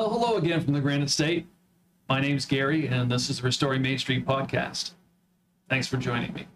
[0.00, 1.46] Well, hello again from the Granite State.
[2.08, 4.92] My name's Gary, and this is the Restoring Main Street podcast.
[5.68, 6.46] Thanks for joining me.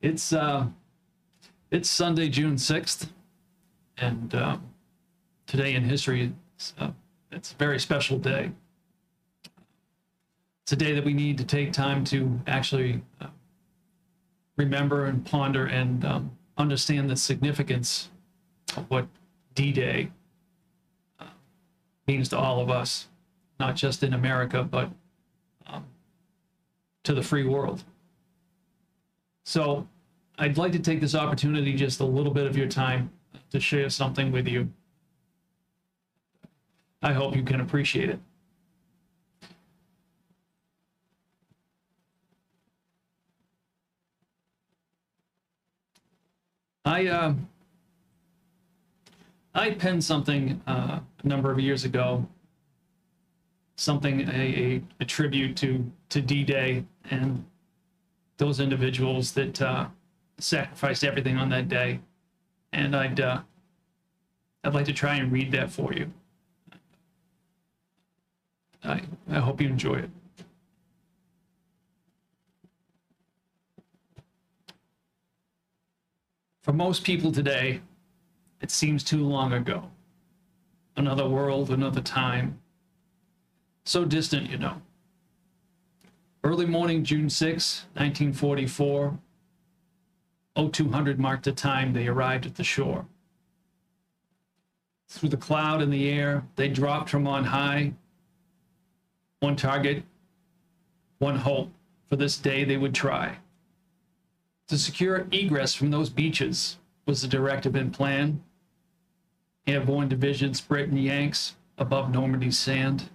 [0.00, 0.66] It's uh,
[1.72, 3.10] it's Sunday, June sixth,
[3.98, 4.62] and um,
[5.48, 6.92] today in history, it's, uh,
[7.32, 8.52] it's a very special day.
[10.62, 13.26] It's a day that we need to take time to actually uh,
[14.56, 18.08] remember and ponder and um, understand the significance
[18.76, 19.08] of what
[19.56, 20.12] D-Day
[22.06, 23.08] means to all of us,
[23.58, 24.90] not just in America, but
[25.66, 25.84] um,
[27.02, 27.84] to the free world.
[29.44, 29.86] So
[30.38, 33.10] I'd like to take this opportunity, just a little bit of your time,
[33.50, 34.68] to share something with you.
[37.02, 38.18] I hope you can appreciate it.
[46.86, 47.34] I uh,
[49.54, 52.26] I penned something uh, a number of years ago,
[53.76, 57.44] something a, a, a tribute to to D-Day and
[58.36, 59.86] those individuals that uh,
[60.38, 62.00] sacrificed everything on that day,
[62.72, 63.42] and I'd uh,
[64.64, 66.10] I'd like to try and read that for you.
[68.82, 70.10] I I hope you enjoy it.
[76.62, 77.82] For most people today,
[78.64, 79.90] it seems too long ago.
[80.96, 82.58] Another world, another time.
[83.84, 84.80] So distant, you know.
[86.42, 89.18] Early morning, June 6, 1944,
[90.56, 93.04] 0200 marked the time they arrived at the shore.
[95.10, 97.92] Through the cloud in the air, they dropped from on high.
[99.40, 100.04] One target,
[101.18, 101.70] one hope
[102.08, 103.36] for this day they would try.
[104.68, 108.42] To secure egress from those beaches was the directive and plan.
[109.66, 113.10] Airborne divisions, Britain Yanks, above Normandy's sand.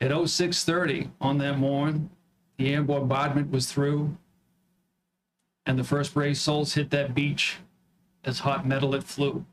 [0.00, 2.10] At 0630 on that morn,
[2.58, 4.16] the air bombardment was through,
[5.66, 7.58] and the first brave souls hit that beach
[8.24, 9.44] as hot metal it flew.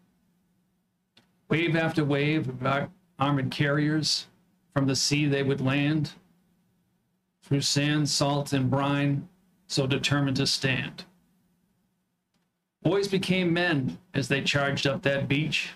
[1.49, 2.89] Wave after wave of ar-
[3.19, 4.27] armored carriers
[4.73, 6.13] from the sea they would land,
[7.43, 9.27] through sand, salt, and brine,
[9.67, 11.05] so determined to stand.
[12.83, 15.71] Boys became men as they charged up that beach.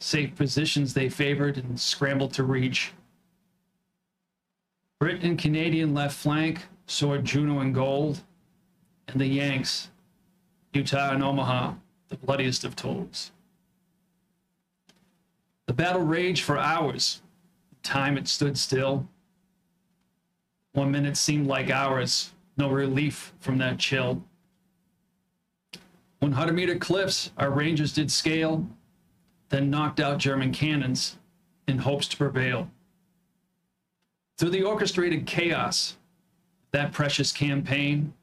[0.00, 2.92] Safe positions they favored and scrambled to reach.
[4.98, 8.20] Brit and Canadian left flank Sword Juno and gold,
[9.06, 9.90] and the Yanks,
[10.72, 11.74] Utah and Omaha,
[12.08, 13.30] the bloodiest of tolls.
[15.66, 17.22] The battle raged for hours.
[17.82, 19.08] Time it stood still.
[20.72, 24.22] One minute seemed like hours, no relief from that chill.
[26.20, 28.66] 100 meter cliffs our rangers did scale,
[29.48, 31.18] then knocked out German cannons
[31.66, 32.70] in hopes to prevail.
[34.38, 35.96] Through the orchestrated chaos,
[36.72, 38.14] that precious campaign,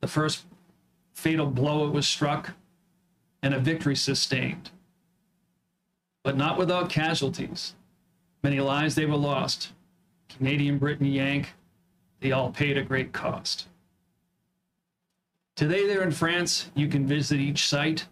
[0.00, 0.44] the first
[1.14, 2.52] fatal blow it was struck,
[3.42, 4.70] and a victory sustained.
[6.22, 7.74] But not without casualties.
[8.42, 9.72] Many lives they were lost.
[10.28, 11.54] Canadian, Britain, Yank,
[12.20, 13.66] they all paid a great cost.
[15.56, 18.06] Today, there in France, you can visit each site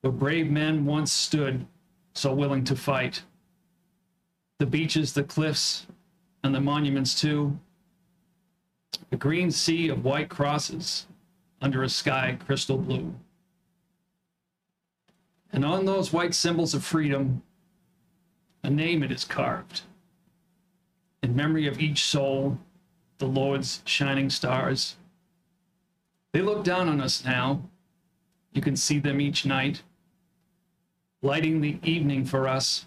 [0.00, 1.66] where brave men once stood
[2.14, 3.22] so willing to fight.
[4.58, 5.86] The beaches, the cliffs,
[6.42, 7.58] and the monuments, too.
[9.12, 11.06] A green sea of white crosses
[11.60, 13.14] under a sky crystal blue.
[15.52, 17.42] And on those white symbols of freedom,
[18.64, 19.82] a name it is carved.
[21.22, 22.58] In memory of each soul,
[23.18, 24.96] the Lord's shining stars.
[26.32, 27.62] They look down on us now.
[28.52, 29.82] You can see them each night,
[31.22, 32.86] lighting the evening for us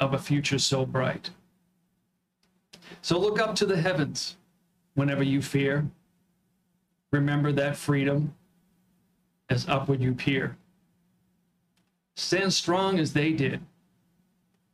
[0.00, 1.30] of a future so bright.
[3.02, 4.36] So look up to the heavens
[4.94, 5.86] whenever you fear.
[7.10, 8.34] Remember that freedom
[9.48, 10.56] as upward you peer.
[12.16, 13.60] Stand strong as they did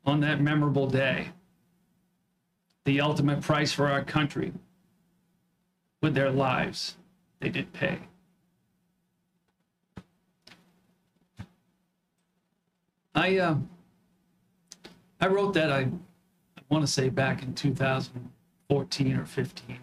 [0.05, 1.29] on that memorable day.
[2.85, 4.53] The ultimate price for our country
[6.01, 6.97] with their lives
[7.41, 7.99] they did pay.
[13.15, 13.57] I uh,
[15.21, 19.79] I wrote that I, I want to say back in 2014 or 15.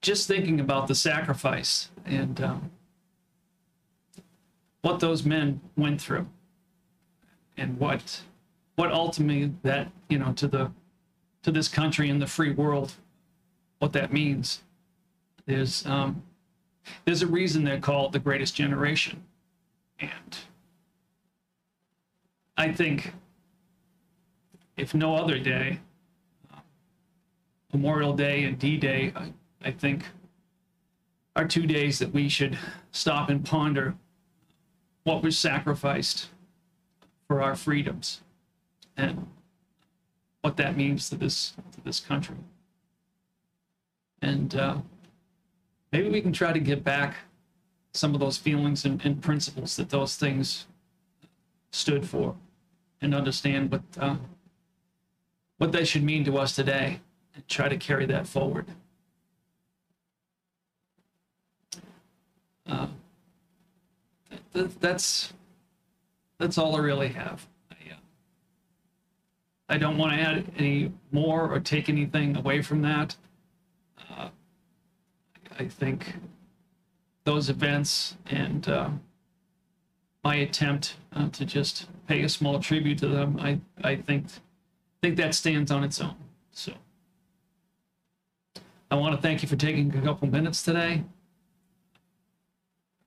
[0.00, 2.70] Just thinking about the sacrifice and um,
[4.82, 6.26] what those men went through,
[7.56, 8.22] and what
[8.76, 10.70] what ultimately that you know to the
[11.42, 12.94] to this country and the free world
[13.82, 14.62] what that means.
[15.44, 16.22] There's um,
[17.04, 19.24] there's a reason they're called the greatest generation,
[19.98, 20.38] and
[22.56, 23.12] I think,
[24.76, 25.80] if no other day,
[26.54, 26.60] uh,
[27.72, 29.32] Memorial Day and D-Day, I,
[29.64, 30.04] I think
[31.34, 32.56] are two days that we should
[32.92, 33.96] stop and ponder
[35.02, 36.28] what was sacrificed
[37.26, 38.20] for our freedoms
[38.96, 39.26] and
[40.42, 42.36] what that means to this to this country.
[44.22, 44.76] And uh,
[45.90, 47.16] maybe we can try to get back
[47.92, 50.66] some of those feelings and, and principles that those things
[51.72, 52.36] stood for,
[53.00, 54.16] and understand what uh,
[55.58, 57.00] what they should mean to us today,
[57.34, 58.66] and try to carry that forward.
[62.66, 62.86] Uh,
[64.54, 65.32] th- that's
[66.38, 67.46] that's all I really have.
[67.70, 67.74] Uh,
[69.68, 73.16] I don't want to add any more or take anything away from that.
[74.10, 74.28] Uh,
[75.58, 76.14] I think
[77.24, 78.90] those events and uh,
[80.24, 84.26] my attempt uh, to just pay a small tribute to them, I, I think
[85.02, 86.14] think that stands on its own.
[86.52, 86.72] So
[88.90, 91.02] I want to thank you for taking a couple minutes today.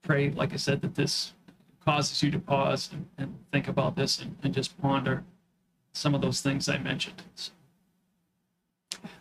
[0.02, 1.34] Pray, like I said, that this
[1.86, 5.24] causes you to pause and, and think about this and, and just ponder
[5.94, 7.24] some of those things I mentioned.
[7.36, 7.52] So,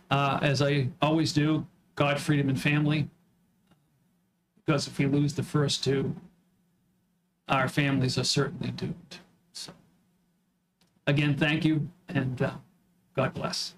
[0.09, 1.65] uh, as I always do,
[1.95, 3.09] God, freedom, and family.
[4.65, 6.15] Because if we lose the first two,
[7.47, 9.19] our families are certainly doomed.
[9.53, 9.71] So,
[11.05, 12.51] again, thank you, and uh,
[13.15, 13.75] God bless.